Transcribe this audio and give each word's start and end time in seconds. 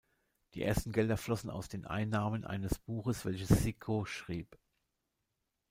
Die 0.55 0.63
ersten 0.63 0.93
Gelder 0.93 1.15
flossen 1.15 1.51
aus 1.51 1.69
den 1.69 1.85
Einnahmen 1.85 2.43
eines 2.43 2.79
Buches 2.79 3.23
welches 3.23 3.49
Zico 3.61 4.03
schrieb. 4.05 4.57